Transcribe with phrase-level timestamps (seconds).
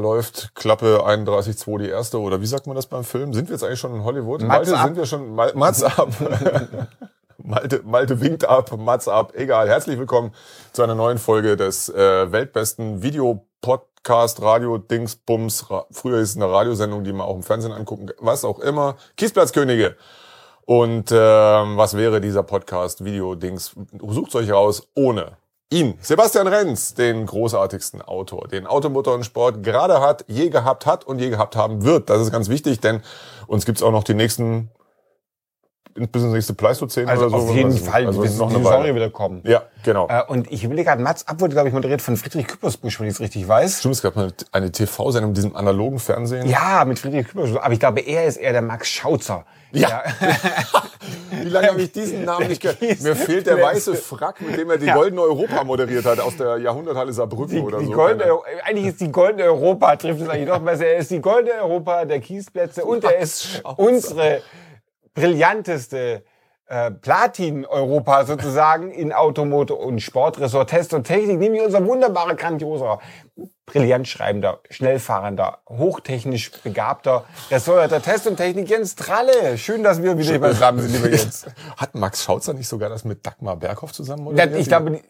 [0.00, 3.32] Läuft, Klappe 31.2 die erste oder wie sagt man das beim Film?
[3.32, 4.42] Sind wir jetzt eigentlich schon in Hollywood?
[4.42, 4.86] Mats Malte, ab.
[4.86, 6.08] sind wir schon Mal, Mats ab.
[7.38, 9.68] Malte, Malte winkt ab, Mats ab, egal.
[9.68, 10.32] Herzlich willkommen
[10.72, 15.70] zu einer neuen Folge des äh, weltbesten Videopodcast, Radio, Dingsbums.
[15.70, 18.96] Ra früher ist es eine Radiosendung, die man auch im Fernsehen angucken, was auch immer.
[19.16, 19.96] Kiesplatzkönige.
[20.64, 23.74] Und ähm, was wäre dieser Podcast, Video-Dings?
[24.00, 25.36] Sucht euch raus ohne
[25.70, 31.04] ihn, Sebastian Renz, den großartigsten Autor, den Automotor und Sport gerade hat, je gehabt hat
[31.04, 32.10] und je gehabt haben wird.
[32.10, 33.02] Das ist ganz wichtig, denn
[33.46, 34.70] uns gibt's auch noch die nächsten
[35.94, 37.36] bis ins nächste Pleistozän Also oder so.
[37.48, 38.94] auf jeden Also- Fall, also bis noch die eine Weile.
[38.94, 39.42] wieder kommen.
[39.44, 40.08] Ja, genau.
[40.08, 43.06] Äh, und ich will gerade, Mats Ab wurde, glaube ich, moderiert von Friedrich Küppersbusch, wenn
[43.08, 43.80] ich es richtig weiß.
[43.80, 46.48] Stimmt, es gab eine, eine TV-Sendung mit diesem analogen Fernsehen.
[46.48, 47.60] Ja, mit Friedrich Küppersbusch.
[47.60, 49.44] Aber ich glaube, er ist eher der Max Schauzer.
[49.72, 50.02] Ja.
[51.42, 52.80] Wie lange habe ich diesen Namen nicht gehört?
[53.00, 54.94] Mir fehlt der weiße Frack, mit dem er die Ja.
[54.94, 57.92] Goldene Europa moderiert hat, aus der Jahrhunderthalle Saarbrücken Die, oder die so.
[57.92, 58.32] goldene,
[58.64, 60.86] eigentlich ist die goldene Europa, trifft es eigentlich noch besser.
[60.86, 64.42] Er ist die goldene Europa der Kiesplätze und er ist unsere
[65.14, 66.24] brillanteste
[66.66, 73.00] äh, Platin-Europa sozusagen in Automotor und Sportressort, Test und Technik, nämlich unser wunderbarer, grandioser,
[73.66, 79.58] brillant schreibender, schnellfahrender, hochtechnisch begabter Ressort der Test und Technik Jens Tralle.
[79.58, 81.46] Schön, dass wir wieder beisammen sind, lieber Jens.
[81.76, 84.56] Hat Max Schautzer nicht sogar das mit Dagmar Berghoff zusammen moderiert?
[84.56, 85.00] ich glaube,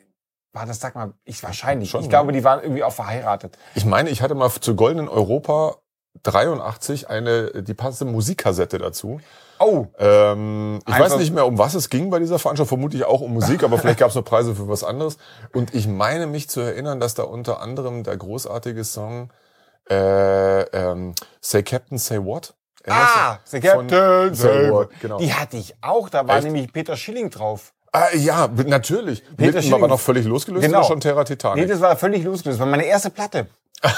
[0.52, 1.90] war das, sag mal, ich wahrscheinlich.
[1.90, 2.10] Schon, ich ne?
[2.10, 3.56] glaube, die waren irgendwie auch verheiratet.
[3.74, 5.76] Ich meine, ich hatte mal zur Goldenen Europa
[6.22, 9.20] 83 eine, die passende Musikkassette dazu.
[9.62, 13.04] Oh, Ähm, ich Einfach- weiß nicht mehr, um was es ging bei dieser Veranstaltung, vermutlich
[13.04, 15.18] auch um Musik, aber vielleicht gab es noch Preise für was anderes.
[15.52, 19.30] Und ich meine mich zu erinnern, dass da unter anderem der großartige Song
[19.90, 22.54] äh, ähm, Say Captain, Say What?
[22.84, 23.18] Erinnerst du?
[23.20, 25.18] Ah, The Von Captain, Say What, genau.
[25.18, 26.44] Die hatte ich auch, da war Echt?
[26.44, 27.74] nämlich Peter Schilling drauf.
[27.92, 29.22] Ah, ja, natürlich.
[29.22, 29.74] Peter Peter Schilling.
[29.74, 30.78] aber noch völlig losgelöst Genau.
[30.78, 31.68] oder schon Terra Nee, Titanic?
[31.68, 32.58] das war völlig losgelöst.
[32.58, 33.48] Das war meine erste Platte.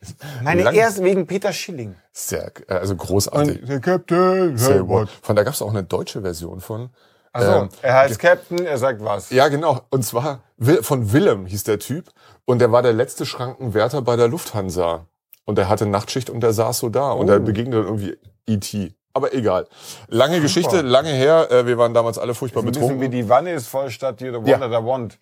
[0.42, 1.94] Meine Lang- erste wegen Peter Schilling.
[2.12, 3.60] Sehr, äh, also großartig.
[3.66, 5.08] The Captain, Say What.
[5.22, 6.90] Von da gab es auch eine deutsche Version von.
[7.32, 9.30] Also, Ähm, er heißt Captain, er sagt was.
[9.30, 9.80] Ja, genau.
[9.90, 10.40] Und zwar
[10.82, 12.06] von Willem hieß der Typ.
[12.46, 15.06] Und der war der letzte Schrankenwärter bei der Lufthansa.
[15.44, 17.10] Und er hatte Nachtschicht und der saß so da.
[17.10, 17.32] Und Oh.
[17.32, 18.16] er begegnete irgendwie
[18.46, 18.94] E.T.
[19.14, 19.66] Aber egal.
[20.08, 21.48] Lange Geschichte, lange her.
[21.50, 23.10] Äh, Wir waren damals alle furchtbar Ein bisschen wie betrunken.
[23.10, 24.54] die Wanne ist voll statt die the Ja.
[24.54, 25.18] Wonder der Want.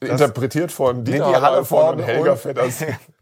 [0.00, 2.84] Interpretiert von Dieter Hallervorden und Helga und- Vetters.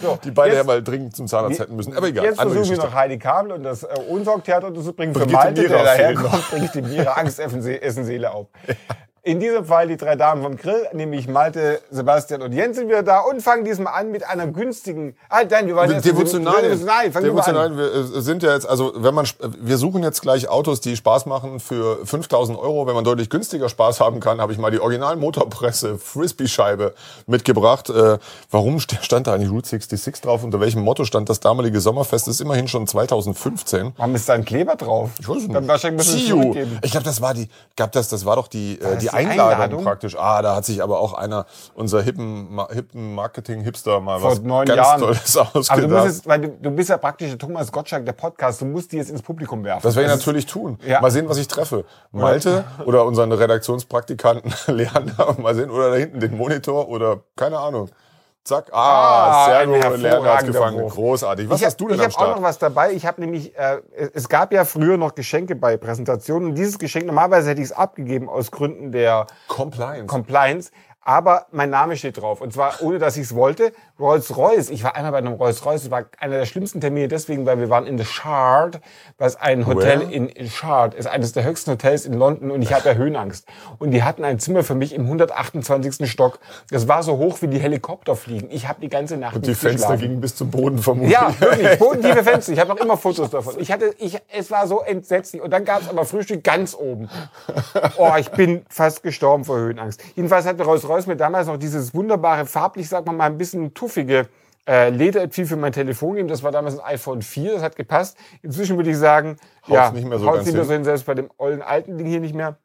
[0.00, 1.96] So, Die beide jetzt, ja mal dringend zum Zahnarzt hätten müssen.
[1.96, 5.12] Aber egal, Jetzt versuchen wir noch Heidi Kabel und das äh, Unsorgtheater unterzubringen.
[5.14, 8.46] Für Brigitte Malte, der daherkommt, bringt die Mira Angst, essen, Se- essen Seele auf.
[9.22, 13.02] In diesem Fall die drei Damen vom Grill, nämlich Malte, Sebastian und Jens sind wieder
[13.02, 15.16] da und fangen diesmal an mit einer günstigen...
[15.28, 16.06] Ah, nein, wir waren erst...
[16.06, 16.62] Devotional.
[16.62, 17.66] Devotional, fangen wir mal Devotional.
[17.66, 17.76] an.
[17.76, 19.26] Wir äh, sind ja jetzt, also wenn man,
[19.60, 22.86] wir suchen jetzt gleich Autos, die Spaß machen für 5000 Euro.
[22.86, 26.94] Wenn man deutlich günstiger Spaß haben kann, habe ich mal die Original Motorpresse Frisbee-Scheibe
[27.26, 27.90] mitgebracht.
[27.90, 28.18] Äh,
[28.50, 30.44] warum st- stand da eigentlich Route 66 drauf?
[30.44, 32.26] Unter welchem Motto stand das damalige Sommerfest?
[32.28, 33.92] Das ist immerhin schon 2015.
[33.96, 35.10] Warum ist da ein Kleber drauf?
[35.20, 35.68] Ich weiß es Dann nicht.
[35.68, 36.40] wahrscheinlich wir Ziu.
[36.40, 36.78] zurückgeben.
[36.82, 39.52] Ich glaube, das war die, gab das, das war doch die, äh, die, die Einladung,
[39.52, 39.84] Einladung?
[39.84, 40.16] praktisch.
[40.18, 44.66] Ah, da hat sich aber auch einer, unser hippen, hippen Marketing-Hipster mal Vor was neun
[44.66, 45.00] ganz Jahren.
[45.00, 45.90] Tolles Aber du ausgedacht.
[45.90, 48.92] musst jetzt, weil du, du bist ja praktisch der Thomas Gottschalk der Podcast, du musst
[48.92, 49.82] die jetzt ins Publikum werfen.
[49.82, 50.78] Das werde ich natürlich tun.
[50.86, 51.00] Ja.
[51.00, 51.84] Mal sehen, was ich treffe.
[52.12, 55.36] Malte oder unseren Redaktionspraktikanten Leander.
[55.38, 57.90] Mal sehen, oder da hinten den Monitor oder keine Ahnung.
[58.48, 58.70] Zack.
[58.72, 59.76] Ah, Ah, sehr ein gut.
[59.76, 60.80] Leander hat's hervorragender gefangen.
[60.80, 60.94] Wurf.
[60.94, 61.50] Großartig.
[61.50, 62.92] Was ich hast du denn ich am hab auch noch was dabei.
[62.92, 63.80] Ich habe nämlich, äh,
[64.14, 66.48] es gab ja früher noch Geschenke bei Präsentationen.
[66.50, 70.06] Und dieses Geschenk, normalerweise hätte ich es abgegeben aus Gründen der Compliance.
[70.06, 70.70] Compliance.
[71.08, 72.42] Aber mein Name steht drauf.
[72.42, 74.68] Und zwar, ohne dass ich es wollte, Rolls-Royce.
[74.68, 75.84] Ich war einmal bei einem Rolls-Royce.
[75.84, 78.78] Das war einer der schlimmsten Termine deswegen, weil wir waren in The Shard,
[79.16, 80.12] was ein Hotel Where?
[80.12, 82.50] in, in Shard ist, eines der höchsten Hotels in London.
[82.50, 83.48] Und ich hatte Höhenangst.
[83.78, 86.10] Und die hatten ein Zimmer für mich im 128.
[86.10, 86.40] Stock.
[86.70, 88.48] Das war so hoch wie die Helikopter fliegen.
[88.50, 90.00] Ich habe die ganze Nacht Und die Fenster geschlafen.
[90.02, 91.12] gingen bis zum Boden vermutlich.
[91.14, 91.78] Ja, wirklich.
[91.78, 92.52] Bodentiefe Fenster.
[92.52, 93.54] Ich habe noch immer Fotos davon.
[93.56, 95.40] Ich hatte, ich, es war so entsetzlich.
[95.40, 97.08] Und dann gab es aber Frühstück ganz oben.
[97.96, 100.02] Oh, ich bin fast gestorben vor Höhenangst.
[100.14, 104.28] Jedenfalls hatte Rolls-Royce mir damals noch dieses wunderbare, farblich, sag mal mal, ein bisschen tuffige
[104.66, 106.28] äh, Lederetui für mein Telefon gegeben.
[106.28, 108.16] Das war damals ein iPhone 4, das hat gepasst.
[108.42, 110.68] Inzwischen würde ich sagen, Haut's ja, nicht mehr so haut's nicht mehr hin.
[110.68, 112.58] so hin, selbst bei dem ollen alten Ding hier nicht mehr.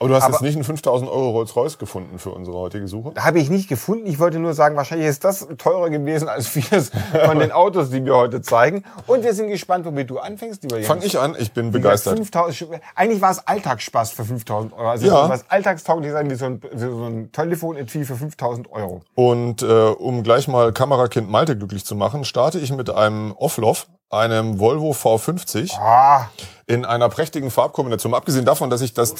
[0.00, 3.12] Aber du hast Aber- jetzt nicht einen 5000 Euro Rolls-Royce gefunden für unsere heutige Suche?
[3.18, 4.06] Habe ich nicht gefunden.
[4.06, 6.90] Ich wollte nur sagen, wahrscheinlich ist das teurer gewesen als vieles
[7.26, 8.82] von den Autos, die wir heute zeigen.
[9.06, 10.86] Und wir sind gespannt, womit du anfängst, lieber Jens.
[10.88, 12.16] Fang ich an, ich bin begeistert.
[12.18, 14.88] gesagt, 5000 eigentlich war es Alltagsspaß für 5000 Euro.
[14.88, 15.28] Also Ja.
[15.28, 19.02] was alltagstauglich sein wie so ein, wie so ein Telefonetui für 5000 Euro.
[19.14, 23.86] Und äh, um gleich mal Kamerakind Malte glücklich zu machen, starte ich mit einem Offloff,
[24.08, 26.30] einem Volvo V50 Ah,
[26.66, 28.14] in einer prächtigen Farbkombination.
[28.14, 29.14] Abgesehen davon, dass ich das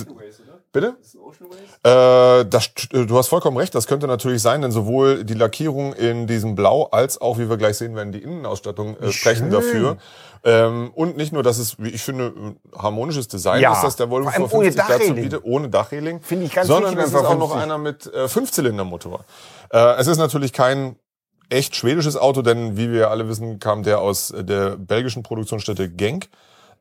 [0.72, 0.96] Bitte?
[1.82, 6.28] Äh, das, du hast vollkommen recht, das könnte natürlich sein, denn sowohl die Lackierung in
[6.28, 9.96] diesem Blau als auch, wie wir gleich sehen werden, die Innenausstattung äh, sprechen dafür.
[10.44, 13.72] Ähm, und nicht nur, dass es, wie ich finde, ein harmonisches Design Ja.
[13.72, 16.20] ist, dass der Volvo Vor allem ohne 450 dazu bietet, ohne Dachreling.
[16.22, 17.62] Finde ich ganz Sondern es ist auch noch 450.
[17.62, 19.25] einer mit äh, Fünfzylindermotor.
[19.73, 20.96] Äh, es ist natürlich kein
[21.49, 25.90] echt schwedisches Auto, denn wie wir alle wissen, kam der aus äh, der belgischen Produktionsstätte
[25.90, 26.28] Genk.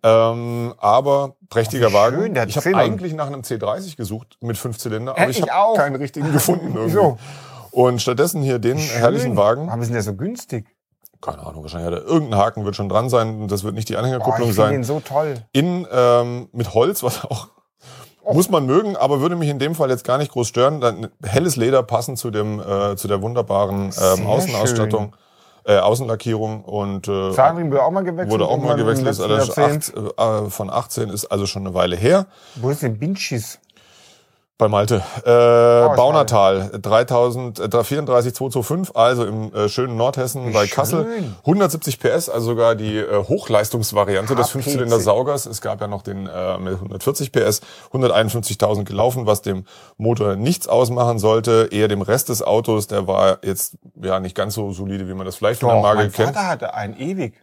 [0.01, 2.21] Ähm, aber prächtiger wie Wagen.
[2.21, 5.39] schön, der hat ich habe eigentlich nach einem C30 gesucht mit fünf Zylinder, aber ich,
[5.39, 6.85] ich habe keinen richtigen gefunden irgendwie.
[6.87, 7.17] Wieso?
[7.71, 9.67] Und stattdessen hier den herrlichen Wagen.
[9.67, 10.65] Warum ist denn der so günstig?
[11.21, 13.47] Keine Ahnung, wahrscheinlich hat er irgendein Haken wird schon dran sein.
[13.49, 14.71] Das wird nicht die Anhängerkupplung ich finde sein.
[14.71, 15.35] den so toll.
[15.51, 17.49] In ähm, mit Holz, was auch
[18.31, 20.81] muss man mögen, aber würde mich in dem Fall jetzt gar nicht groß stören.
[20.81, 25.15] Dann helles Leder passend zu dem äh, zu der wunderbaren ähm, Außenausstattung,
[25.65, 28.31] äh, Außenlackierung und äh, Zahnring wurde auch mal gewechselt.
[28.31, 29.17] wurde auch mal gewechselt.
[29.17, 29.93] Jahrzehnt.
[30.17, 32.27] acht, äh, von 18 ist also schon eine Weile her.
[32.55, 33.59] Wo ist denn Binchis?
[34.59, 35.01] Bei Malte.
[35.25, 40.75] Äh, Oh, Baunatal, 3000, äh, 34225, also im äh, schönen Nordhessen bei schön.
[40.75, 41.23] Kassel.
[41.45, 44.51] 170 PS, also sogar die äh, Hochleistungsvariante des HPC.
[44.51, 45.45] Fünfzylinder-Saugers.
[45.45, 47.61] Es gab ja noch den äh, mit 140 PS,
[47.93, 49.63] 151.000 gelaufen, was dem
[49.97, 52.87] Motor nichts ausmachen sollte, eher dem Rest des Autos.
[52.87, 55.83] Der war jetzt ja nicht ganz so solide, wie man das vielleicht von der Doch,
[55.83, 56.33] Marke mein kennt.
[56.35, 57.33] Vater hatte einen ewig.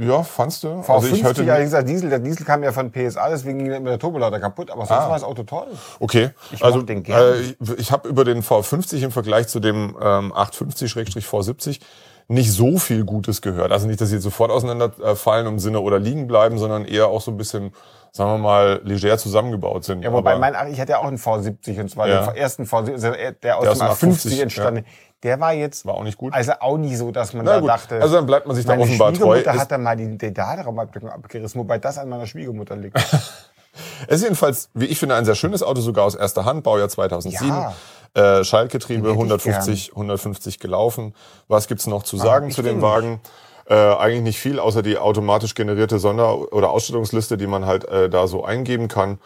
[0.00, 0.68] Ja, fandst du?
[0.68, 2.08] V50 also ich hatte allerdings der Diesel.
[2.10, 4.70] Der Diesel kam ja von PSA, deswegen ging der Turbolader kaputt.
[4.70, 5.08] Aber sonst Ah.
[5.08, 5.66] war das Auto toll.
[5.98, 7.40] Okay, Ich also den äh,
[7.76, 11.80] ich, habe über den V50 im Vergleich zu dem ähm, 850-V70
[12.28, 13.72] nicht so viel Gutes gehört.
[13.72, 17.20] Also nicht, dass sie jetzt sofort auseinanderfallen im Sinne oder liegen bleiben, sondern eher auch
[17.20, 17.72] so ein bisschen,
[18.12, 20.02] sagen wir mal, leger zusammengebaut sind.
[20.02, 22.26] Ja, wobei Aber mein, ich hatte ja auch einen V70 und zwar Ja.
[22.26, 23.12] den ersten V70, also
[23.42, 24.84] der aus Der dem aus dem A50 A50, entstanden.
[25.22, 26.32] Der war jetzt war auch nicht gut.
[26.32, 28.00] also auch nie so, dass man Na da gut, dachte.
[28.00, 29.36] also dann bleibt man sich da meine offenbar treu.
[29.36, 32.96] Schwiegermutter Es, hat dann mal die, die Laderaumabdeckung abgerissen, wobei das an meiner Schwiegermutter liegt.
[34.06, 36.88] es ist jedenfalls, wie ich finde, ein sehr schönes Auto, sogar aus erster Hand, Baujahr
[36.88, 37.48] 2007.
[37.48, 37.74] Ja.
[38.14, 41.14] Äh, Schaltgetriebe, Den hätte ich 150, 150 gelaufen.
[41.48, 43.20] Was gibt's noch zu sagen ich zu dem Wagen?
[43.66, 48.10] Äh, eigentlich nicht viel, außer die automatisch generierte Sonder- oder Ausstattungsliste, die man halt äh,
[48.10, 49.20] da so eingeben kann.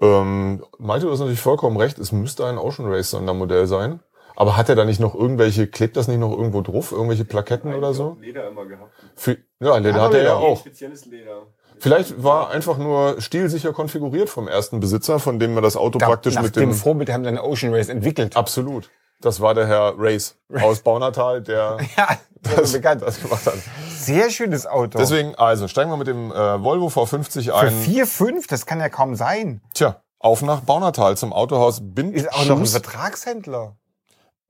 [0.00, 4.00] Ähm, Malte, du hast natürlich vollkommen recht, es müsste ein Ocean Race Sondermodell sein.
[4.40, 7.74] Aber hat er da nicht noch irgendwelche, klebt das nicht noch irgendwo drauf, irgendwelche Plaketten
[7.74, 8.16] oder so?
[8.22, 8.90] Leder immer gehabt.
[9.14, 10.60] Für, ja, Leder Hat hat er ja auch.
[10.60, 11.42] Spezielles Leder.
[11.78, 16.36] Vielleicht war einfach nur stilsicher konfiguriert vom ersten Besitzer, von dem wir das Auto praktisch
[16.36, 16.72] Nach mit dem dem...
[16.72, 18.34] Vorbild haben eine Ocean Race entwickelt.
[18.34, 18.90] Absolut.
[19.20, 22.08] Das war der Herr Race aus Baunatal, der Ja,
[22.40, 23.02] das bekannt.
[23.02, 23.58] das gemacht hat.
[23.90, 24.96] Sehr schönes Auto.
[24.96, 27.74] Deswegen, also steigen wir mit dem äh, Volvo V50 Für ein.
[27.74, 29.60] 4,5, das kann ja kaum sein.
[29.74, 32.14] Tja, auf nach Baunatal zum Autohaus Bind.
[32.14, 33.76] Ist auch noch ein Vertragshändler.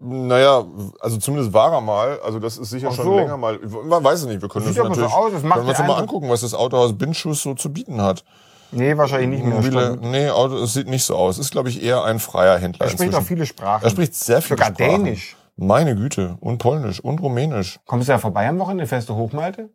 [0.03, 0.65] Naja,
[1.01, 2.19] also zumindest war er mal.
[2.25, 3.17] Also das ist sicher Ach schon so.
[3.17, 3.59] länger mal.
[3.59, 4.41] Man weiß es nicht.
[4.41, 6.31] Wir können Sieht uns aber so natürlich aus, das macht können wir uns mal angucken,
[6.31, 8.25] was das Autohaus Bindschuss so zu bieten hat.
[8.73, 9.57] Nee, wahrscheinlich nicht mehr.
[9.57, 10.03] Mobile, Stimmt.
[10.11, 11.39] nee, Auto, es sieht nicht so aus.
[11.39, 13.85] Ist, glaube ich, eher ein freier Händler Er spricht auch viele Sprachen.
[13.85, 15.05] Er spricht sehr viele Sogar Sprachen.
[15.05, 15.37] Dänisch.
[15.57, 16.39] Meine Güte.
[16.41, 17.79] Und Polnisch und Rumänisch.
[17.85, 19.69] Kommst du ja vorbei am Wochenende, fährst du Hochmalte?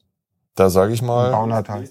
[0.56, 1.30] Da sage ich mal.
[1.30, 1.84] Baunatal.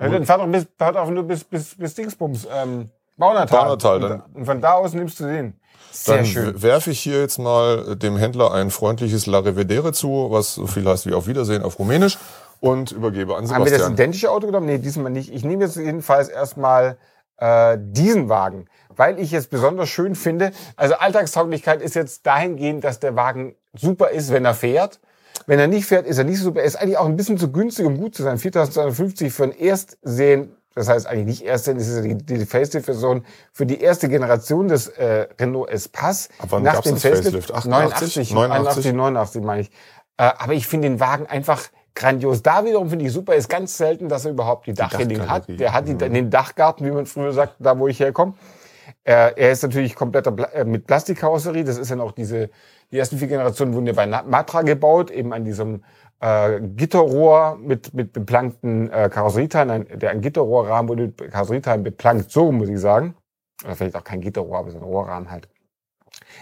[0.00, 3.60] Ja, dann fahr doch bis, fahr doch nur bis, bis, bis Dingsbums, ähm, Baunatal.
[3.64, 5.54] Baunatal, und, dann- und von da aus nimmst du den.
[5.90, 6.62] Sehr Dann schön.
[6.62, 10.86] werfe ich hier jetzt mal dem Händler ein freundliches La Revedere zu, was so viel
[10.88, 12.18] heißt wie auf Wiedersehen auf Rumänisch
[12.60, 13.92] und übergebe an Haben wir das Sebastian.
[13.94, 14.66] identische Auto genommen?
[14.66, 15.32] Nee, diesmal nicht.
[15.32, 16.96] Ich nehme jetzt jedenfalls erstmal
[17.36, 20.52] äh, diesen Wagen, weil ich es besonders schön finde.
[20.76, 24.98] Also Alltagstauglichkeit ist jetzt dahingehend, dass der Wagen super ist, wenn er fährt.
[25.46, 26.60] Wenn er nicht fährt, ist er nicht so super.
[26.60, 28.38] Er ist eigentlich auch ein bisschen zu günstig, um gut zu sein.
[28.38, 33.24] 4.250 für ein Erstsehen, das heißt eigentlich nicht Erstsehen, das ist ja die, die Facelift-Version
[33.52, 36.28] für die erste Generation des äh, Renault Espace.
[36.38, 37.50] Ab wann gab's das Facelift?
[37.50, 38.32] 89, 89?
[38.32, 39.70] 89, 89 meine ich.
[40.16, 42.42] Äh, aber ich finde den Wagen einfach grandios.
[42.42, 45.48] Da wiederum finde ich super, ist ganz selten, dass er überhaupt die Dachreling hat.
[45.48, 48.34] Der hat die, den Dachgarten, wie man früher sagt, da wo ich herkomme.
[49.04, 51.64] Äh, er ist natürlich kompletter Pla äh, mit Plastikkarosserie.
[51.64, 52.50] Das ist ja noch diese,
[52.90, 55.82] die ersten vier Generationen wurden ja bei Matra gebaut, eben an diesem
[56.22, 59.70] äh, Gitterrohr mit, mit beplankten äh, Karosserieteilen.
[59.70, 63.16] Ein, der ein Gitterrohrrahmen wurde mit Karosserieteilen beplankt, so muss ich sagen.
[63.64, 65.48] Oder vielleicht auch kein Gitterrohr, aber so ein Rohrrahmen halt.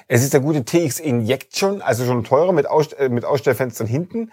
[0.07, 4.31] Es ist der gute TX Injection, also schon teurer mit, Aus, äh, mit Ausstellfenstern hinten.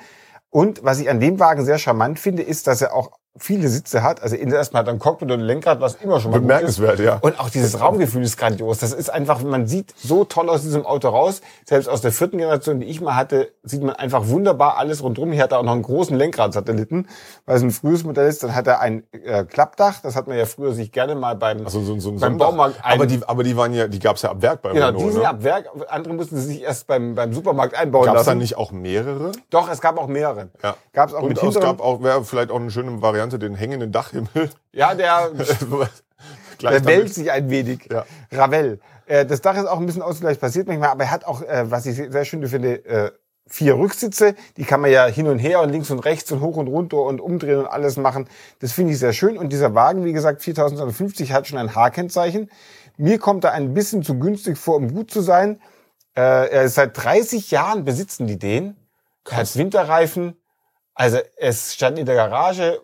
[0.49, 4.03] Und was ich an dem Wagen sehr charmant finde, ist, dass er auch viele Sitze
[4.03, 4.21] hat.
[4.21, 6.39] Also erstmal hat er ein Cockpit und ein Lenkrad, was immer schon mal.
[6.39, 7.17] Bemerkenswert, ja.
[7.21, 8.79] Und auch dieses Raumgefühl ist grandios.
[8.79, 11.41] Das ist einfach, man sieht so toll aus diesem Auto raus.
[11.65, 15.31] Selbst aus der vierten Generation, die ich mal hatte, sieht man einfach wunderbar alles rundherum.
[15.31, 17.07] Hier hat er auch noch einen großen Lenkradsatelliten,
[17.45, 18.43] weil es ein frühes Modell ist.
[18.43, 20.01] Dann hat er ein äh, Klappdach.
[20.01, 22.37] Das hat man ja früher sich gerne mal beim, Also so, so ein beim.
[22.37, 24.87] Baumarkt ein- aber die, aber die waren ja, die gab's ja ab Werk bei Genau,
[24.87, 25.03] Renault.
[25.05, 25.29] die sind ne?
[25.29, 25.65] ab Werk.
[25.89, 28.29] Andere mussten sie sich erst beim, beim Supermarkt einbauen Gab's lassen.
[28.29, 29.31] da nicht auch mehrere?
[29.49, 30.49] Doch, es gab auch mehrere.
[30.63, 30.75] Ja.
[30.93, 33.91] Gab's auch Und mit es gab auch, wäre vielleicht auch eine schöne Variante, den hängenden
[33.91, 34.49] Dachhimmel.
[34.71, 35.31] Ja, der,
[36.61, 37.87] Der wälzt sich ein wenig.
[37.91, 38.05] Ja.
[38.31, 38.79] Ravel.
[39.05, 41.69] Äh, das Dach ist auch ein bisschen ausgleich passiert manchmal, aber er hat auch, äh,
[41.69, 43.11] was ich sehr schön finde, äh,
[43.47, 44.35] vier Rücksitze.
[44.57, 47.01] Die kann man ja hin und her und links und rechts und hoch und runter
[47.01, 48.27] und umdrehen und alles machen.
[48.59, 49.37] Das finde ich sehr schön.
[49.37, 52.49] Und dieser Wagen, wie gesagt, 4250 hat schon ein H-Kennzeichen.
[52.97, 55.61] Mir kommt er ein bisschen zu günstig vor, um gut zu sein.
[56.15, 58.75] Äh, er ist seit 30 Jahren besitzen die den.
[59.29, 60.35] Er hat Winterreifen.
[60.93, 62.81] Also es stand in der Garage.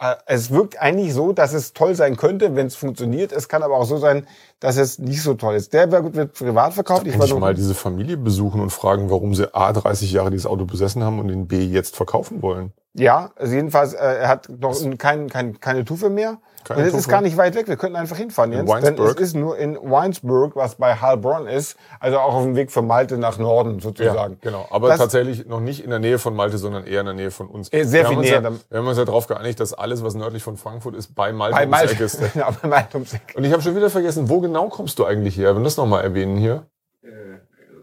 [0.00, 3.32] Äh, Es wirkt eigentlich so, dass es toll sein könnte, wenn es funktioniert.
[3.32, 4.26] Es kann aber auch so sein,
[4.58, 5.72] dass es nicht so toll ist.
[5.72, 7.02] Der wird privat verkauft.
[7.06, 10.30] Ich war Endlich nur- mal diese Familie besuchen und fragen, warum sie A, 30 Jahre
[10.30, 12.72] dieses Auto besessen haben und den B jetzt verkaufen wollen.
[12.94, 16.38] Ja, also jedenfalls, äh, er hat noch kein, kein, keine Tufe mehr.
[16.64, 17.68] Keine und es ist gar nicht weit weg.
[17.68, 18.84] Wir könnten einfach hinfahren, In Jens.
[18.84, 21.76] Denn es ist nur in Weinsberg, was bei Heilbronn ist.
[21.98, 24.38] Also auch auf dem Weg von Malte nach Norden sozusagen.
[24.40, 24.66] genau.
[24.70, 27.30] Aber Das- tatsächlich noch nicht in der Nähe von Malte, sondern eher in der Nähe
[27.30, 27.72] von uns.
[27.72, 29.72] Äh, sehr wir viel haben uns näher Ja, wir haben uns ja darauf geeinigt, dass
[29.74, 31.92] alles, was nördlich von Frankfurt ist, bei Malte, Bei ums Malte.
[31.94, 32.20] Eck ist.
[32.34, 33.34] Genau, bei Malte ums Eck.
[33.36, 35.50] Und ich habe schon wieder vergessen, wo genau kommst du eigentlich her?
[35.54, 36.66] Wenn wir das nochmal erwähnen hier.
[37.02, 37.08] äh,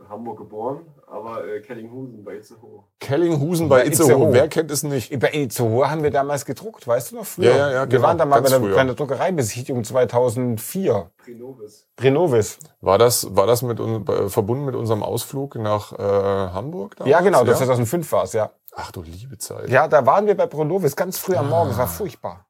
[0.09, 2.83] Hamburg geboren, aber äh, Kellinghusen bei Itzehoe.
[2.99, 4.11] Kellinghusen bei Bei Itzehoe.
[4.11, 4.33] Itzehoe.
[4.33, 5.17] Wer kennt es nicht?
[5.19, 7.25] Bei Itzehoe haben wir damals gedruckt, weißt du noch?
[7.25, 7.49] Früher.
[7.49, 11.09] Ja, ja, ja, Wir genau, waren da mal bei der Druckereibesichtigung 2004.
[11.17, 11.87] Prinovis.
[11.99, 12.59] Renovis.
[12.81, 16.97] War das, war das mit, äh, verbunden mit unserem Ausflug nach äh, Hamburg?
[16.97, 17.11] damals?
[17.11, 18.51] Ja, genau, das 2005 war es, ja.
[18.75, 19.69] Ach du liebe Zeit.
[19.69, 21.71] Ja, da waren wir bei Pronovis ganz früh am Morgen.
[21.71, 22.46] Es war furchtbar.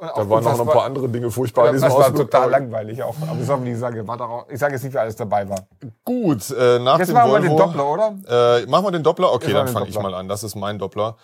[0.00, 0.12] Ah.
[0.16, 2.30] Da waren noch ein paar andere Dinge furchtbar in das diesem war Ausflug.
[2.30, 3.14] total langweilig auch.
[3.28, 5.48] Aber das war, wie ich sage, war auch, ich sage jetzt nicht, wer alles dabei
[5.48, 5.66] war.
[6.04, 8.58] Gut, äh, nach Jetzt dem machen wir den Volvo, Doppler, oder?
[8.62, 9.32] Äh, machen wir den Doppler?
[9.32, 10.10] Okay, Jetzt dann wir fange ich Doppler.
[10.10, 10.28] mal an.
[10.28, 11.16] Das ist mein Doppler.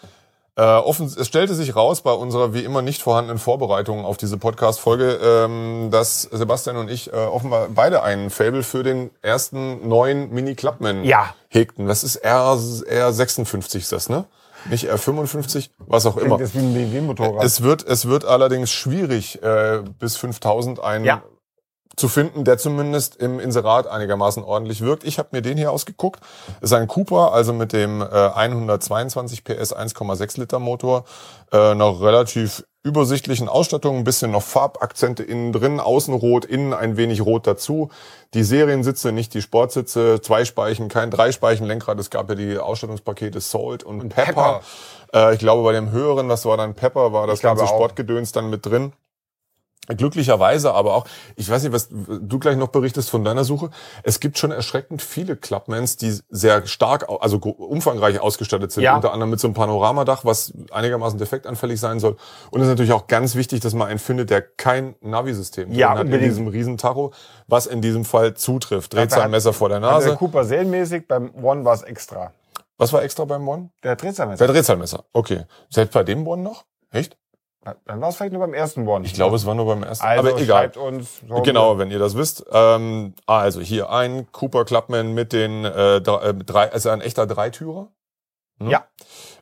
[0.56, 4.38] Äh, offen, es stellte sich raus bei unserer wie immer nicht vorhandenen Vorbereitung auf diese
[4.38, 10.30] Podcast-Folge, ähm, dass Sebastian und ich äh, offenbar beide einen Fable für den ersten neuen
[10.32, 11.34] Mini Clubman Ja.
[11.48, 11.86] hegten.
[11.88, 14.24] Das ist R, R56 ist das, ne?
[14.70, 16.38] Nicht R55, was auch immer.
[16.38, 17.44] Das ist wie ein BMW-Motorrad.
[17.44, 21.22] Es wird, es wird allerdings schwierig, äh, bis 5000 einen Ja.
[21.96, 25.04] Zu finden, der zumindest im Inserat einigermaßen ordentlich wirkt.
[25.04, 26.20] Ich habe mir den hier ausgeguckt.
[26.60, 31.04] Das ist ein Cooper, also mit dem äh, 122 PS 1,6 Liter Motor,
[31.52, 36.98] äh, einer relativ übersichtlichen Ausstattung, ein bisschen noch Farbakzente innen drin, außen rot, innen ein
[36.98, 37.90] wenig rot dazu.
[38.34, 41.98] Die Seriensitze, nicht die Sportsitze, zwei Speichen, kein Dreispeichen Lenkrad.
[41.98, 44.60] Es gab ja die Ausstattungspakete Salt und, Pepper.
[45.14, 47.66] Äh, ich glaube, bei dem höheren, das war dann Pepper, war das ganze.
[47.66, 48.92] Sportgedöns dann mit drin.
[49.88, 53.70] Glücklicherweise aber auch, ich weiß nicht, was du gleich noch berichtest von deiner Suche.
[54.02, 58.82] Es gibt schon erschreckend viele Clubmans, die sehr stark, also umfangreich ausgestattet sind.
[58.84, 58.96] Ja.
[58.96, 62.16] Unter anderem mit so einem Panoramadach, was einigermaßen defektanfällig sein soll.
[62.50, 65.98] Und es ist natürlich auch ganz wichtig, dass man einen findet, der kein Navi-System Ja,
[65.98, 67.12] hat in diesem Riesentacho,
[67.46, 68.94] was in diesem Fall zutrifft.
[68.94, 70.16] Drehzahlmesser vor der Also der Nase.
[70.16, 72.32] Cooper serienmäßig, beim One war es extra.
[72.78, 73.70] Was war extra beim One?
[73.82, 74.46] Der Drehzahlmesser.
[74.46, 75.04] Der Drehzahlmesser.
[75.12, 75.44] Okay.
[75.70, 76.64] Selbst bei dem One noch?
[76.90, 77.16] Echt?
[77.86, 79.04] Dann war es vielleicht nur beim ersten One.
[79.06, 80.04] Ich glaube, es war nur beim ersten.
[80.06, 80.62] also aber egal.
[80.64, 81.20] schreibt uns.
[81.26, 82.44] so- Genau, wenn ihr das wisst.
[82.52, 87.26] Ähm, also hier ein Cooper Clubman mit den äh, drei, äh, drei also ein echter
[87.26, 87.88] Dreitürer.
[88.60, 88.70] Hm?
[88.70, 88.84] Ja.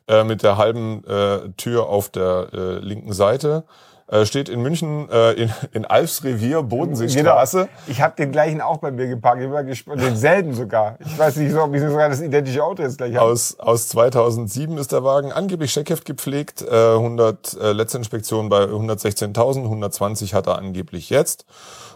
[0.07, 3.65] Äh, mit der halben äh, Tür auf der äh, linken Seite.
[4.07, 7.57] Äh, steht in München äh, in, in Alfs Revier, Bodenseestraße.
[7.57, 7.69] Genau.
[7.87, 9.41] Ich habe den gleichen auch bei mir geparkt.
[9.41, 10.01] Ich gespannt.
[10.01, 10.97] Denselben sogar.
[11.05, 13.31] Ich weiß nicht, ob ich sogar das identische Auto jetzt gleich habe.
[13.31, 19.63] Aus, aus 2007 ist der Wagen angeblich Scheckheft gepflegt, äh, 100 äh, Letzinspektion bei 116.000,
[19.63, 21.45] 120 hat er angeblich jetzt.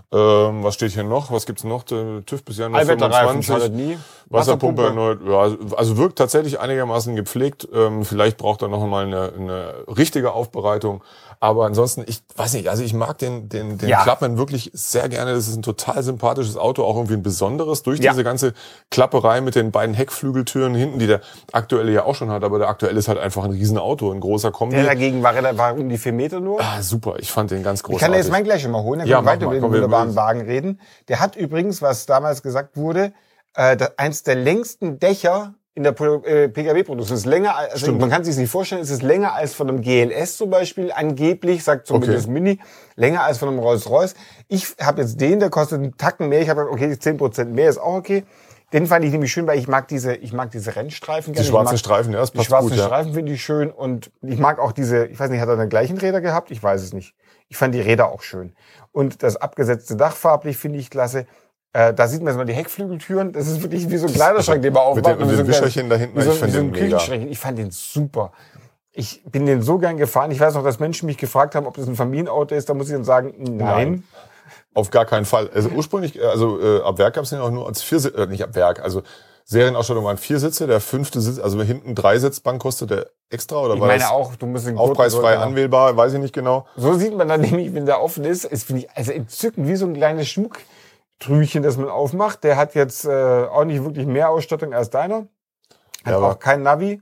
[0.09, 1.31] Ähm, was steht hier noch?
[1.31, 1.83] Was gibt's noch?
[1.83, 3.47] Der TÜV bis Januar Allwetterreifen 25.
[3.47, 3.97] schadet nie.
[4.29, 5.19] Wasserpumpe Wasserpumpe.
[5.25, 5.59] erneut.
[5.69, 7.67] Ja, also wirkt tatsächlich einigermaßen gepflegt.
[7.73, 11.03] Ähm, vielleicht braucht er noch mal eine, eine richtige Aufbereitung.
[11.39, 14.01] Aber ansonsten, ich weiß nicht, also ich mag den, den, den Ja.
[14.03, 15.33] Clubman wirklich sehr gerne.
[15.33, 17.83] Das ist ein total sympathisches Auto, auch irgendwie ein besonderes.
[17.83, 18.11] Durch Ja.
[18.11, 18.53] diese ganze
[18.89, 22.43] Klapperei mit den beiden Heckflügeltüren hinten, die der aktuelle ja auch schon hat.
[22.43, 24.75] Aber der aktuelle ist halt einfach ein Riesenauto, ein großer Kombi.
[24.75, 26.59] Der dagegen war, war um die vier Meter nur.
[26.61, 28.01] ah, super, ich fand den ganz Ich großartig.
[28.01, 29.57] kann dir jetzt meinen gleich schon mal holen, dann Ja, können wir weiter mal.
[29.57, 30.81] über den wunderbaren Wagen reden.
[31.07, 33.13] Der hat übrigens, was damals gesagt wurde,
[33.55, 37.13] äh, eins der längsten Dächer in der Pro- äh, Pkw-Produktion.
[37.15, 39.69] Es ist länger, als- also man kann sich nicht vorstellen, es ist länger als von
[39.69, 42.33] einem GLS zum Beispiel, angeblich, sagt zumindest Okay.
[42.33, 42.59] Mini,
[42.95, 44.15] länger als von einem Rolls-Royce.
[44.47, 46.41] Ich habe jetzt den, der kostet einen Tacken mehr.
[46.41, 48.23] Ich habe gesagt, okay, 10% mehr ist auch okay.
[48.73, 51.45] Den fand ich nämlich schön, weil ich mag diese, ich mag diese Rennstreifen die gerne.
[51.45, 52.85] Ich schwarzen mag, Streifen, ja, das die passt schwarzen gut, ja.
[52.87, 55.69] Streifen finde ich schön und ich mag auch diese, ich weiß nicht, hat er den
[55.69, 56.49] gleichen Räder gehabt?
[56.51, 57.13] Ich weiß es nicht.
[57.49, 58.53] Ich fand die Räder auch schön.
[58.91, 61.27] Und das abgesetzte Dach farblich finde ich klasse.
[61.77, 63.33] Äh, da sieht man jetzt mal die Heckflügeltüren.
[63.33, 65.05] Das ist wirklich wie so ein Kleiderschrank, den man aufmacht.
[65.19, 66.97] mit ein kleines- Wischerchen da hinten, Wie so, ich wie so den mega.
[67.29, 68.31] Ich fand den super.
[68.93, 70.31] Ich bin den so gern gefahren.
[70.31, 72.67] Ich weiß noch, dass Menschen mich gefragt haben, ob das ein Familienauto ist.
[72.67, 73.57] Da muss ich dann sagen, nein.
[73.57, 74.03] Nein.
[74.73, 75.51] Auf gar keinen Fall.
[75.53, 78.25] Also ursprünglich, äh, also äh, ab Werk gab es den auch nur als vier, äh,
[78.25, 79.03] nicht ab Werk, also
[79.45, 83.75] Serienausstattung waren vier Sitze, der fünfte Sitz, also hinten drei Sitzbank kostet der extra oder
[83.75, 86.65] Ich war meine auch, du musst den aufpreisfrei so- anwählbar, weiß ich nicht genau.
[86.75, 89.75] So sieht man dann nämlich, wenn der offen ist, ist finde ich also entzückend, wie
[89.75, 90.27] so ein kleines
[91.21, 92.43] Schmucktrüchen, das man aufmacht.
[92.43, 93.09] Der hat jetzt äh,
[93.45, 95.27] auch nicht wirklich mehr Ausstattung als deiner.
[96.03, 97.01] Hat Ja, auch kein Navi.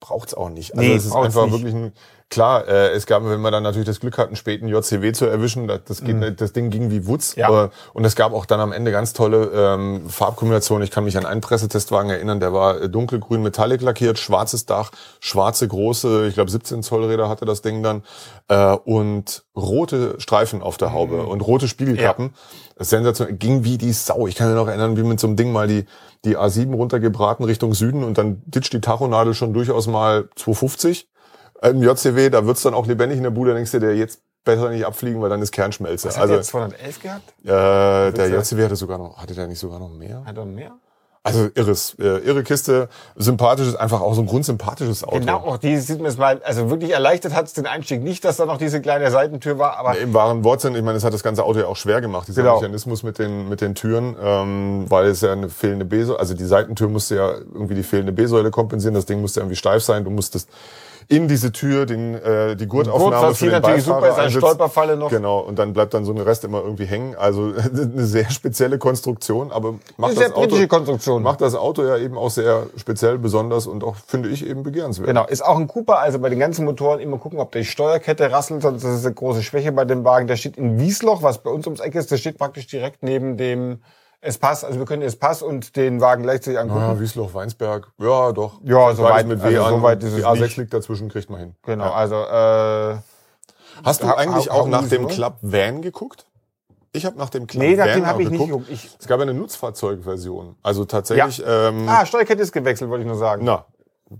[0.00, 0.72] braucht's auch nicht.
[0.76, 1.52] Also Nee, es ist einfach nicht.
[1.52, 1.92] wirklich ein
[2.30, 5.26] klar, äh, es gab, wenn man dann natürlich das Glück hat, einen späten JCW zu
[5.26, 7.36] erwischen, das, das, geht, das Ding ging wie Wutz.
[7.36, 7.40] Mhm.
[7.40, 7.48] Ja.
[7.48, 10.84] Aber, und es gab auch dann am Ende ganz tolle ähm, Farbkombinationen.
[10.84, 14.90] Ich kann mich an einen Pressetestwagen erinnern, der war äh, dunkelgrün Metallic lackiert, schwarzes Dach,
[15.20, 18.02] schwarze große, ich glaube 17 Zoll Räder hatte das Ding dann
[18.48, 21.28] äh, und rote Streifen auf der Haube Mhm.
[21.28, 22.34] und rote Spiegelkappen.
[22.76, 24.26] Das Sensation ging wie die Sau.
[24.26, 25.86] Ich kann mir noch erinnern, wie mit so einem Ding mal die
[26.24, 31.08] die A7 runtergebraten Richtung Süden und dann ditcht die Tachonadel schon durchaus mal 250
[31.62, 34.70] im JCW, da wird's dann auch lebendig in der Bude, denkst du dir jetzt besser
[34.70, 36.08] nicht abfliegen, weil dann ist Kernschmelze.
[36.08, 37.34] Was hat also der jetzt 211 gehabt?
[37.44, 38.28] äh, der.
[38.28, 40.22] JCW hatte sogar noch, hatte der nicht sogar noch mehr?
[40.24, 40.72] Hat er mehr?
[41.24, 45.18] Also irres, äh, irre Kiste, sympathisches, einfach auch so ein grundsympathisches Auto.
[45.18, 48.24] Genau, auch die sieht man es mal, also wirklich erleichtert hat es den Einstieg nicht,
[48.24, 51.12] dass da noch diese kleine Seitentür war, aber Im wahren Wortsinn, ich meine, es hat
[51.12, 52.60] das ganze Auto ja auch schwer gemacht, dieser Genau.
[52.60, 56.44] Mechanismus mit den, mit den Türen, ähm, weil es ja eine fehlende B-Säule, also die
[56.44, 60.10] Seitentür musste ja irgendwie die fehlende B-Säule kompensieren, das Ding musste irgendwie steif sein, du
[60.10, 60.48] musstest
[61.08, 64.38] in diese Tür den, äh, die Gurtaufnahme für den natürlich Beifahrer super ist, einsetzen.
[64.38, 65.10] Stolperfalle noch.
[65.10, 67.14] Genau, und dann bleibt dann so ein Rest immer irgendwie hängen.
[67.14, 72.18] Also eine sehr spezielle Konstruktion, aber macht Eine das, Auto, macht das Auto ja eben
[72.18, 75.06] auch sehr speziell, besonders und auch, finde ich, eben begehrenswert.
[75.06, 78.32] Genau, ist auch ein Cooper, also bei den ganzen Motoren immer gucken, ob die Steuerkette
[78.32, 80.26] rasselt, sonst ist es eine große Schwäche bei dem Wagen.
[80.26, 83.36] Der steht in Wiesloch, was bei uns ums Eck ist, der steht praktisch direkt neben
[83.36, 83.78] dem
[84.26, 86.80] Espace, also wir können den Espace und den Wagen gleichzeitig angucken.
[86.80, 88.60] Ja, Wiesloch, Weinsberg, ja doch.
[88.64, 89.74] Ja, so Beides weit- mit W also an.
[89.74, 90.56] so weit ist es Die A6 nicht.
[90.58, 91.56] liegt dazwischen, kriegt man hin.
[91.62, 91.92] Genau, Ja.
[91.92, 92.98] also äh,
[93.84, 95.06] Hast du eigentlich auch nach dem?
[95.06, 96.26] Club Van geguckt?
[96.92, 98.66] Ich habe nach dem Club nee, nach Van dem habe auch ich nicht geguckt.
[98.70, 100.56] Ich, Es gab ja eine Nutzfahrzeugversion.
[100.62, 103.44] Also tatsächlich, ähm, ah, Steuerkette ist gewechselt, wollte ich nur sagen.
[103.44, 103.66] na,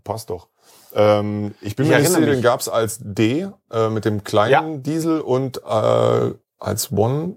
[0.04, 0.48] passt doch.
[0.94, 4.50] Ähm, ich bin Ich mir nicht sicher, den gab's als D äh, mit dem kleinen
[4.74, 4.76] Ja.
[4.78, 7.36] Diesel und äh, als One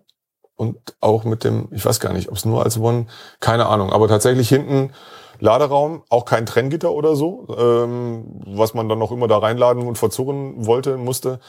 [0.60, 3.06] und auch mit dem, ich weiß gar nicht, ob es nur als One,
[3.39, 4.91] keine Ahnung, aber tatsächlich hinten
[5.39, 9.98] Laderaum, auch kein Trenngitter oder so, ähm, was man dann noch immer da reinladen und
[9.98, 11.39] verzurren wollte, musste.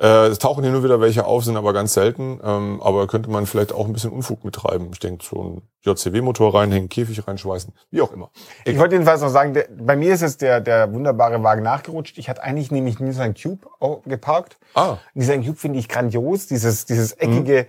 [0.00, 2.40] Äh, es tauchen hier nur wieder welche auf, sind aber ganz selten.
[2.42, 4.88] Ähm, aber könnte man vielleicht auch ein bisschen Unfug mittreiben.
[4.92, 8.30] Ich denke, so ein JCW-Motor reinhängen, Käfig reinschweißen, wie auch immer.
[8.64, 12.18] Ich wollte jedenfalls noch sagen, der, bei mir ist jetzt der, der wunderbare Wagen nachgerutscht.
[12.18, 13.66] Ich hatte eigentlich nämlich Nissan Cube
[14.06, 14.58] geparkt.
[14.74, 17.66] Ah, Nissan Cube finde ich grandios, dieses, dieses eckige,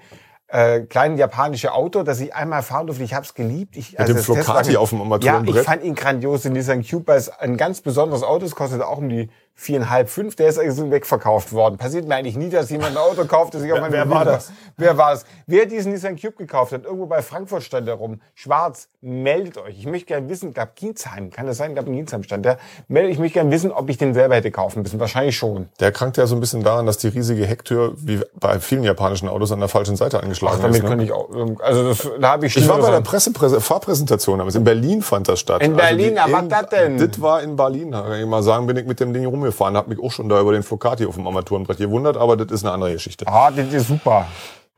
[0.56, 3.04] äh, kleine japanische Auto, das ich einmal fahren durfte.
[3.04, 3.76] Ich habe es geliebt.
[3.76, 5.56] Ich, Mit dem das Flocati auf dem Ja, Armaturenbrett.
[5.58, 8.82] ich fand ihn grandios, den Nissan Cube, weil es ein ganz besonderes Auto ist, kostet
[8.82, 10.36] auch um die viereinhalb, fünf.
[10.36, 11.78] Der ist also wegverkauft worden.
[11.78, 14.10] Passiert mir eigentlich nie, dass jemand ein Auto kauft, das sich auf Wer- meine wer
[14.10, 14.52] war das?
[14.78, 15.26] Wer war es?
[15.48, 19.80] Wer diesen Nissan Cube gekauft hat, irgendwo bei Frankfurt stand er rum, schwarz, meldet euch.
[19.80, 21.74] Ich möchte gerne wissen, gab Ginsheim, kann das sein?
[21.76, 22.58] Gab in Ginsheim stand der.
[22.89, 25.00] Meldet, ich möchte gerne wissen, ob ich den selber hätte kaufen müssen.
[25.00, 25.70] Wahrscheinlich schon.
[25.80, 29.30] der krankt ja so ein bisschen daran, dass die riesige Hecktür, wie bei vielen japanischen
[29.30, 30.84] Autos, an der falschen Seite angeschlagen Ach, damit ist.
[30.84, 30.89] ne?
[30.89, 31.30] könnte ich auch,
[31.62, 33.02] also das, da habe ich Ich war bei der.
[33.02, 35.62] Presse Fahrpräsentation, aber in Berlin fand das statt.
[35.62, 36.98] Also In Berlin, die- aber was das denn?
[36.98, 39.88] Das war in Berlin, kann ich mal sagen, bin ich mit dem Ding rumgefahren, hab
[39.88, 42.74] mich auch schon da über den Flocati auf dem Armaturenbrett gewundert, aber das ist eine
[42.74, 43.26] andere Geschichte.
[43.28, 44.28] Ah, das ist super.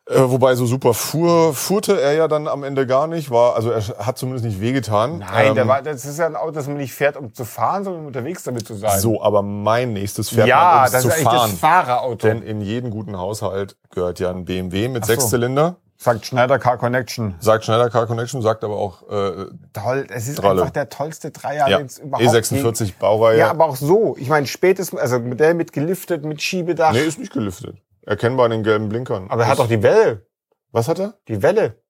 [0.10, 3.72] Äh, wobei so super fuhr, fuhrte er ja dann am Ende gar nicht, war, also
[3.72, 5.20] er hat zumindest nicht wehgetan.
[5.20, 7.44] Nein, Ähm, der war, das ist ja ein Auto, das man nicht fährt, um zu
[7.44, 9.00] fahren, sondern um unterwegs damit zu sein.
[9.02, 11.52] so, aber mein nächstes fährt ja, man, um das zu ist fahren.
[11.52, 12.28] das Fahrerauto.
[12.28, 15.12] Denn in jeden guten Haushalt gehört ja ein BMW mit so.
[15.12, 15.76] Sechszylinder.
[16.00, 17.36] Sagt Schneider Car Connection.
[17.40, 20.62] Sagt Schneider Car Connection, sagt aber auch äh, Toll, es ist Dralle.
[20.62, 23.00] einfach der tollste Dreier, ja, den es überhaupt E46 gibt.
[23.00, 23.40] Baureihe.
[23.40, 24.16] Ja, aber auch so.
[24.20, 26.92] Ich meine, spätestens, also Modell mit geliftet, mit Schiebedach.
[26.94, 27.78] nee, ist nicht gelüftet.
[28.06, 29.26] Erkennbar an den gelben Blinkern.
[29.30, 30.26] aber er hat doch die Welle.
[30.72, 31.16] Was hat er?
[31.28, 31.82] Die Welle.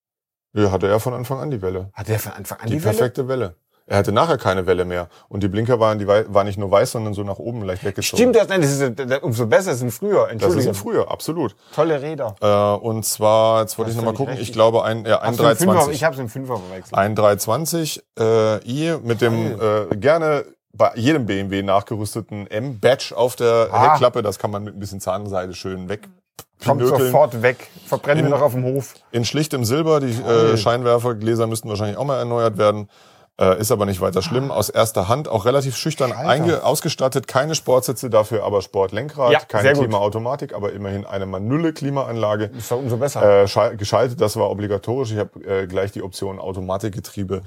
[0.54, 1.90] Ja, hatte er von Anfang an die Welle.
[1.94, 2.96] Hat er von Anfang an Die, die, Welle?
[2.96, 3.56] perfekte Welle.
[3.90, 5.08] Er hatte nachher keine Welle mehr.
[5.30, 8.18] Und die Blinker waren, die waren nicht nur weiß, sondern so nach oben leicht weggezogen.
[8.20, 10.24] Stimmt, das, nein, das ist äh, umso besser, das sind früher.
[10.24, 10.68] Das Entschuldigung.
[10.68, 11.56] ein früher, absolut.
[11.74, 12.36] Tolle Räder.
[12.42, 14.42] Äh, und zwar, jetzt wollte ich nochmal gucken, recht?
[14.44, 15.96] ich glaube ein, ja, ein Hast du einen Fünfer- 320.
[15.96, 16.98] Ich habe es im Fünfer verwechselt.
[16.98, 23.70] Ein 320 äh, i mit dem äh, gerne bei jedem BMW nachgerüsteten M-Badge auf der
[23.72, 23.92] Ah.
[23.94, 24.22] Heckklappe.
[24.22, 26.02] Das kann man mit ein bisschen Zahnseide schön weg.
[26.66, 27.70] Kommt sofort weg.
[27.86, 28.96] Verbrennen wir noch auf dem Hof.
[29.12, 30.00] In schlichtem Silber.
[30.02, 32.90] Die äh, Scheinwerfergläser müssten wahrscheinlich auch mal erneuert werden.
[33.40, 34.50] Äh, ist aber nicht weiter schlimm.
[34.50, 36.12] Aus erster Hand auch relativ schüchtern
[36.66, 37.28] ausgestattet.
[37.28, 39.32] Keine Sportsitze, dafür aber Sportlenkrad.
[39.32, 39.74] Ja, keine.
[39.74, 42.46] Klimaautomatik, aber immerhin eine Manulle-Klimaanlage.
[42.58, 43.44] Ist doch umso besser.
[43.44, 45.12] Äh, schal- geschaltet, das war obligatorisch.
[45.12, 47.44] Ich habe äh, gleich die Option Automatikgetriebe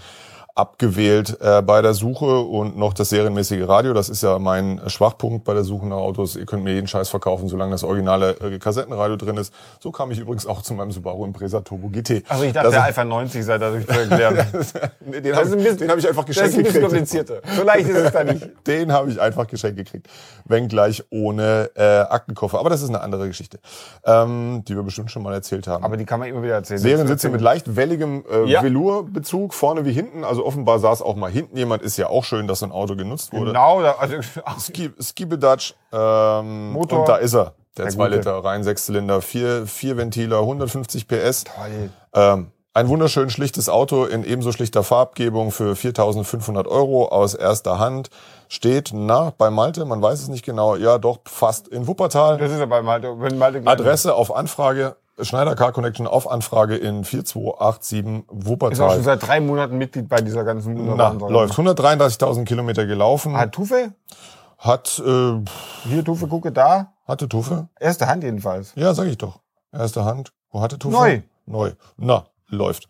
[0.55, 3.93] abgewählt äh, bei der Suche und noch das serienmäßige Radio.
[3.95, 6.37] Das ist ja mein Schwachpunkt bei der Suche nach Autos.
[6.37, 9.53] Ihr könnt mir jeden Scheiß verkaufen, solange das originale äh, Kassettenradio drin ist.
[9.79, 12.25] So kam ich übrigens auch zu meinem Subaru Impreza Turbo GT.
[12.29, 14.39] Also ich dachte, Das- der Alpha 90 sei dadurch zu erklären.
[15.05, 16.83] Nee, den habe ich, den hab ich einfach Das ist geschenkt ein bisschen gekriegt.
[16.83, 17.41] komplizierter.
[17.57, 18.49] So leicht ist es da nicht.
[18.67, 20.07] Den habe ich einfach geschenkt gekriegt.
[20.45, 22.59] Wenngleich ohne äh, Aktenkoffer.
[22.61, 23.59] Aber das ist eine andere Geschichte,
[24.05, 25.85] ähm, die wir bestimmt schon mal erzählt haben.
[25.85, 26.79] Aber die kann man immer wieder erzählen.
[26.79, 28.63] Seriensitze mit leicht welligem äh, Ja.
[28.63, 30.23] Velourbezug, vorne wie hinten.
[30.25, 31.83] Also offenbar saß auch mal hinten jemand.
[31.83, 33.47] Ist ja auch schön, dass so ein Auto genutzt wurde.
[33.47, 34.17] Genau, da- also,
[34.61, 35.75] Ski, Skibedatsch.
[35.93, 37.01] Ähm, Motor.
[37.01, 37.55] Und da ist er.
[37.77, 38.17] Der Der 2 gute.
[38.17, 41.45] Liter rein, 6 Zylinder, 4, vier Ventiler, 150 PS.
[41.45, 41.91] toll.
[42.15, 48.11] Ähm, ein wunderschön schlichtes Auto in ebenso schlichter Farbgebung für 4.500 Euro aus erster Hand.
[48.49, 50.77] Steht na bei Malte, man weiß es nicht genau.
[50.77, 52.39] Ja, doch fast in Wuppertal.
[52.39, 53.15] Das ist ja bei Malte.
[53.21, 58.47] Wenn Malte Adresse auf Anfrage, Schneider Car Connection auf Anfrage in 4287 ist auch schon
[58.47, 59.03] Wuppertal.
[59.03, 61.55] seit drei Monaten Mitglied bei dieser ganzen Na, läuft.
[61.55, 63.37] 133.000 Kilometer gelaufen.
[63.37, 63.93] Hat Tufe?
[64.59, 65.41] Hat, äh,
[65.89, 66.93] Hier, Tufe, gucke da.
[67.07, 67.69] hatte Tuffe?
[67.79, 68.73] Erste Hand jedenfalls.
[68.77, 69.41] Ja, sag ich doch.
[69.73, 70.33] Erste Hand.
[70.51, 70.97] Wo hatte Tuffe?
[70.97, 71.21] Neu.
[71.47, 71.73] Neu.
[71.97, 72.89] Na, läuft.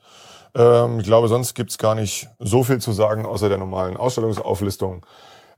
[0.54, 5.06] Ähm, ich glaube, sonst gibt's gar nicht so viel zu sagen, außer der normalen Ausstellungsauflistung.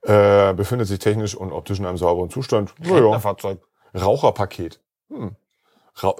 [0.02, 2.74] Äh, befindet sich technisch und optisch in einem sauberen Zustand.
[2.80, 3.18] Naja.
[3.20, 3.60] Fahrzeug.
[3.94, 4.80] Raucherpaket.
[5.08, 5.36] Hm.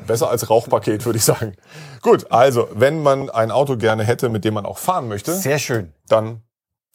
[0.06, 1.56] Besser als Rauchpaket, würde ich sagen.
[2.02, 5.58] Gut, also, wenn man ein Auto gerne hätte, mit dem man auch fahren möchte, Sehr
[5.58, 5.92] schön.
[6.08, 6.42] dann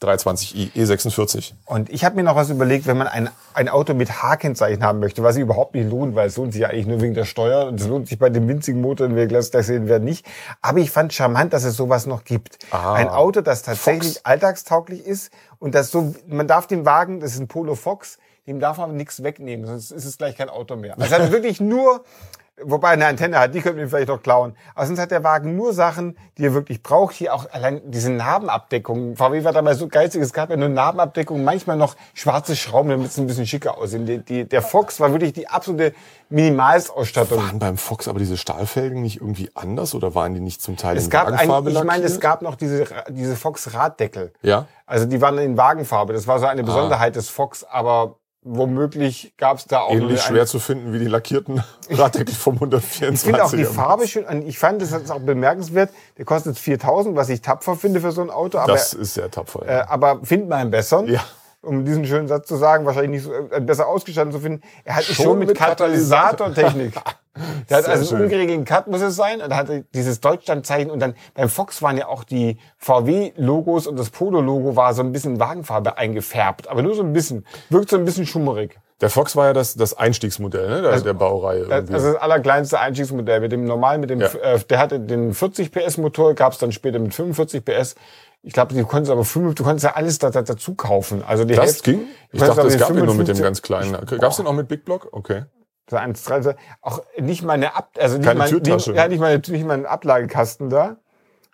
[0.01, 1.53] 320i E46.
[1.65, 4.99] Und ich habe mir noch was überlegt, wenn man ein, ein Auto mit H-Kennzeichen haben
[4.99, 7.25] möchte, was sich überhaupt nicht lohnt, weil es lohnt sich ja eigentlich nur wegen der
[7.25, 10.23] Steuer und es lohnt sich bei dem winzigen Motor, den wir gleich sehen werden, nicht.
[10.61, 12.59] Aber ich fand charmant, dass es sowas noch gibt.
[12.69, 12.93] Ah.
[12.93, 14.25] ein Auto, das tatsächlich Fox.
[14.25, 18.59] alltagstauglich ist und das so, man darf den Wagen, das ist ein Polo Fox, dem
[18.59, 20.93] darf man nichts wegnehmen, sonst ist es gleich kein Auto mehr.
[20.93, 22.03] Also es hat wirklich nur
[22.63, 24.55] Wobei er eine Antenne hat, die könnten wir vielleicht noch klauen.
[24.73, 27.13] Aber sonst hat der Wagen nur Sachen, die er wirklich braucht.
[27.13, 29.15] Hier auch allein diese Narbenabdeckung.
[29.15, 33.07] VW war damals so geizig, es gab ja nur Narbenabdeckung, manchmal noch schwarze Schrauben, damit
[33.11, 34.07] es ein bisschen schicker aussehen.
[34.07, 35.93] Die, die, der Fox war wirklich die absolute
[36.29, 37.37] Minimalsausstattung.
[37.37, 40.97] Waren beim Fox aber diese Stahlfelgen nicht irgendwie anders oder waren die nicht zum Teil
[40.97, 44.33] Es in gab ein, Wagenfarbe ich meine, es gab noch diese, diese Fox Raddeckel.
[44.41, 44.65] Ja.
[44.85, 46.13] Also die waren in Wagenfarbe.
[46.13, 46.49] Das war so Ah.
[46.49, 48.15] eine Besonderheit des Fox, aber
[48.47, 53.13] womöglich gab es da auch Ähnlich schwer zu finden wie die lackierten Radeckel vom 124.
[53.13, 54.25] Ich finde auch die Farbe schön.
[54.47, 55.91] Ich fand, das ist auch bemerkenswert.
[56.17, 58.57] Der kostet 4000, was ich tapfer finde für so ein Auto.
[58.57, 59.67] Aber, Das ist sehr tapfer.
[59.67, 61.07] äh, aber findet man einen besseren.
[61.07, 61.23] Ja.
[61.61, 64.61] Um diesen schönen Satz zu sagen, wahrscheinlich nicht so äh, besser ausgestattet zu finden.
[64.85, 66.93] Er hat Schon schon, mit, mit Katalysatortechnik.
[67.69, 69.41] Der hat Sehr also einen ungeregelten Cut muss es sein.
[69.41, 70.91] Und er hatte dieses Deutschlandzeichen.
[70.91, 75.11] Und dann beim Fox waren ja auch die VW-Logos und das Polo-Logo war so ein
[75.11, 76.67] bisschen Wagenfarbe eingefärbt.
[76.67, 77.45] Aber nur so ein bisschen.
[77.69, 78.77] Wirkt so ein bisschen schummerig.
[78.99, 81.65] Der Fox war ja das, das Einstiegsmodell ne, der, der Baureihe.
[81.67, 81.95] Das Irgendwie.
[81.97, 83.41] ist das allerkleinste Einstiegsmodell.
[83.41, 84.27] Mit dem normalen, mit dem, Ja.
[84.41, 87.95] äh, der hatte den 40 PS Motor, gab es dann später mit 45 PS.
[88.41, 91.23] Ich glaube, du konntest aber 5, du konntest ja alles da, da, dazu kaufen.
[91.27, 92.01] Also die das Hälfte- ging?
[92.31, 93.91] Ich dachte, es gab den nur mit dem 55 ganz kleinen.
[94.19, 95.09] Gab es den auch mit Big Block?
[95.11, 95.43] Okay.
[95.89, 98.91] So 1,3, auch nicht mal eine Ab, also nicht Keine mal, Türtasche.
[98.91, 100.97] Nicht, ja, nicht mal, nicht mal ein Ablagekasten da.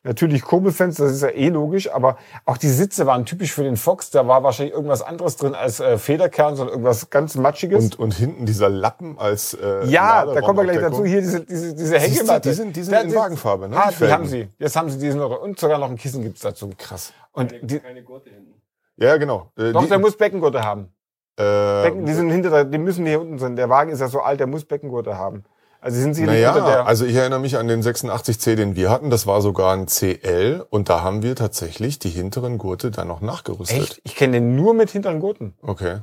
[0.06, 3.78] Natürlich Kurbelfenster, das ist ja eh logisch, aber auch die Sitze waren typisch für den
[3.78, 4.10] Fox.
[4.10, 7.82] Da war wahrscheinlich irgendwas anderes drin als äh, Federkern, sondern irgendwas ganz Matschiges.
[7.86, 11.06] Und, und hinten dieser Lappen als äh, Ja, da kommen wir gleich dazu.
[11.06, 12.50] Hier diese, diese, diese Hängematte.
[12.50, 14.50] die sind- die sind Da- in Wagenfarbe, ne, Ah, die die haben sie.
[14.60, 15.42] Jetzt haben sie diesen noch.
[15.42, 16.70] Und sogar noch ein Kissen gibt's dazu.
[16.78, 17.14] Krass.
[17.32, 18.56] Und Keine, die, keine Gurte hinten.
[18.98, 19.52] Ja, genau.
[19.58, 20.93] Äh, doch, die, der muss Beckengurte haben.
[21.38, 23.56] Äh, Becken, die sind hinter der, die müssen hier unten sein.
[23.56, 25.44] Der Wagen ist ja so alt, der muss Beckengurte haben.
[25.82, 26.88] Also sind sicherlich Naja, unter der.
[26.88, 29.10] also ich erinnere mich an den 86C, den wir hatten.
[29.10, 33.20] Das war sogar ein CL und da haben wir tatsächlich die hinteren Gurte dann noch
[33.20, 33.78] nachgerüstet.
[33.78, 34.02] Echt?
[34.06, 35.56] Ich kenne den nur mit hinteren Gurten.
[35.62, 35.98] Okay.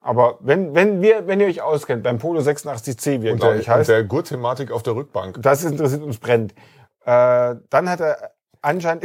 [0.00, 3.58] Aber wenn, wenn wir, wenn ihr euch auskennt, beim Polo 86C, wie er Und glaube
[3.58, 5.40] ich und heißt, der Gurtthematik auf der Rückbank.
[5.42, 6.52] das interessiert uns brennt.
[7.04, 8.30] Äh, dann hat er
[8.62, 9.04] anscheinend,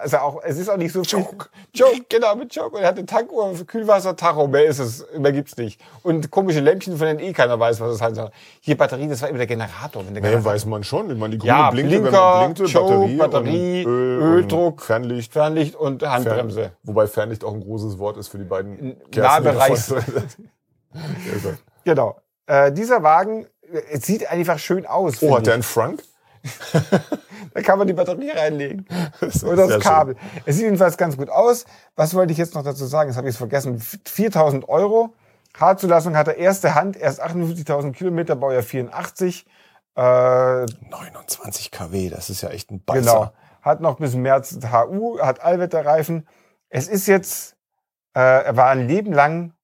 [0.00, 1.18] also auch, es ist auch nicht so viel.
[1.18, 1.48] Joke.
[1.74, 2.76] Joke, genau, mit Joke.
[2.76, 5.80] Und er hat eine Tankuhr, Kühlwasser, Tacho, mehr ist es, mehr gibt's nicht.
[6.02, 8.30] Und komische Lämpchen, von denen eh keiner weiß, was es sein soll.
[8.60, 10.06] Hier Batterie, das war immer der Generator.
[10.06, 11.10] Wenn der Nee, Generator weiß man schon.
[11.10, 14.82] Ich meine, die grüne ja, blinkte, Blinker, wenn man blinkte, Choke, Batterie, Batterie, Öl, Öldruck,
[14.82, 15.32] Fernlicht.
[15.32, 16.60] Fernlicht und Handbremse.
[16.60, 19.92] Fern, wobei Fernlicht auch ein großes Wort ist für die beiden Nahbereichs-
[20.92, 22.16] Also, Genau.
[22.46, 25.22] Äh, dieser Wagen, äh, es sieht einfach schön aus.
[25.22, 26.02] oh, hat der einen Frank?
[27.54, 28.86] Da kann man die Batterie reinlegen.
[29.20, 30.16] ist Oder das Kabel.
[30.44, 31.64] Es sieht jedenfalls ganz gut aus.
[31.96, 33.08] Was wollte ich jetzt noch dazu sagen?
[33.08, 33.80] Das habe ich jetzt vergessen.
[33.80, 35.14] 4000 Euro.
[35.58, 39.46] Haarzulassung hat er erste Hand, erst 58.000 Kilometer, Baujahr 84.
[39.96, 43.00] Äh, 29 kW, das ist ja echt ein Beißer.
[43.00, 43.32] genau.
[43.62, 46.28] Hat noch bis März HU, hat Allwetterreifen.
[46.68, 47.56] Es ist jetzt,
[48.14, 49.54] äh, er war ein Leben lang,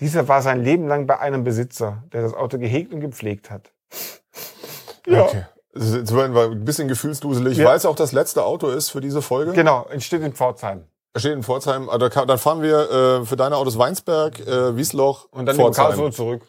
[0.00, 3.72] dieser war sein Leben lang bei einem Besitzer, der das Auto gehegt und gepflegt hat.
[5.06, 5.24] Ja.
[5.24, 5.44] Okay.
[5.76, 7.66] Jetzt werden wir ein bisschen gefühlsduselig, Ja.
[7.66, 9.52] weil es auch das letzte Auto ist für diese Folge.
[9.52, 10.84] Genau, entsteht in Pforzheim.
[11.16, 12.90] Steht in Pforzheim, also dann fahren wir
[13.22, 15.86] äh, für deine Autos Weinsberg, äh, Wiesloch Und dann in Pforzheim.
[15.86, 16.42] Karlsruhe zurück.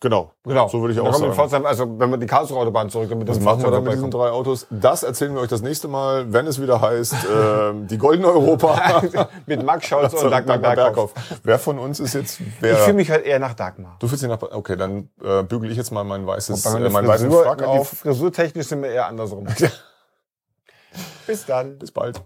[0.00, 0.30] Genau.
[0.44, 0.68] Genau.
[0.68, 1.32] So würde ich auch sagen.
[1.32, 4.12] Pforzheim, also wenn wir die Karlsruhe Autobahn zurück, damit das machen wir dann mit diesen
[4.12, 4.66] drei Autos?
[4.70, 9.02] Das erzählen wir euch das nächste Mal, wenn es wieder heißt, ähm, die Goldene Europa.
[9.46, 11.14] Mit Max Scholz und Dagmar Berghoff.
[11.42, 12.74] Wer von uns ist jetzt wer?
[12.74, 13.96] Ich fühle mich halt eher nach Dagmar.
[13.98, 14.40] du fühlst dich nach.
[14.40, 17.88] Okay, dann äh, bügel ich jetzt mal mein weißes, äh, meiner meinen weißen Frack auf.
[17.88, 19.46] Frisurtechnisch sind wir eher andersrum.
[21.26, 21.78] Bis dann.
[21.78, 22.22] Bis bald.